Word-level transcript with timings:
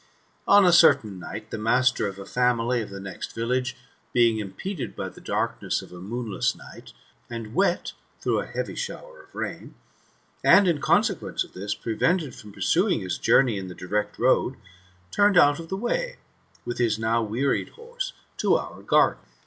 On 0.47 0.65
a 0.65 0.73
certain 0.73 1.19
night, 1.19 1.51
the 1.51 1.59
master 1.59 2.07
of 2.07 2.17
a 2.17 2.25
family, 2.25 2.81
of 2.81 2.89
the 2.89 2.99
next 2.99 3.33
village, 3.35 3.77
being 4.13 4.39
impeded 4.39 4.95
by 4.95 5.09
the 5.09 5.21
darkness 5.21 5.83
of 5.83 5.91
a 5.91 6.01
moonless 6.01 6.55
night, 6.55 6.91
and 7.29 7.53
wet 7.53 7.93
through 8.19 8.39
a 8.39 8.47
heavy 8.47 8.73
shower 8.73 9.21
of 9.21 9.35
rain, 9.35 9.75
and 10.43 10.67
in 10.67 10.81
consequence 10.81 11.43
of 11.43 11.53
this, 11.53 11.75
prevented 11.75 12.33
from 12.33 12.51
pursuing 12.51 13.01
his 13.01 13.19
journey 13.19 13.59
in 13.59 13.67
the 13.67 13.75
direct 13.75 14.17
road, 14.17 14.55
turned 15.11 15.37
out 15.37 15.59
of 15.59 15.69
the 15.69 15.77
way, 15.77 16.15
with 16.65 16.79
his 16.79 16.97
now 16.97 17.21
wearied 17.21 17.73
hbrse, 17.73 18.13
to 18.37 18.55
our 18.57 18.81
garden. 18.81 19.21